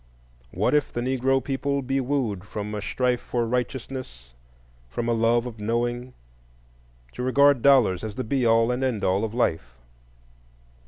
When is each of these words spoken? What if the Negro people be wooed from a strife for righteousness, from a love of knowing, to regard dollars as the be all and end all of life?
What 0.49 0.73
if 0.73 0.91
the 0.91 0.99
Negro 1.01 1.43
people 1.43 1.83
be 1.83 1.99
wooed 2.01 2.43
from 2.43 2.73
a 2.73 2.81
strife 2.81 3.21
for 3.21 3.45
righteousness, 3.45 4.33
from 4.87 5.07
a 5.07 5.13
love 5.13 5.45
of 5.45 5.59
knowing, 5.59 6.15
to 7.13 7.21
regard 7.21 7.61
dollars 7.61 8.03
as 8.03 8.15
the 8.15 8.23
be 8.23 8.43
all 8.43 8.71
and 8.71 8.83
end 8.83 9.03
all 9.03 9.23
of 9.23 9.35
life? 9.35 9.77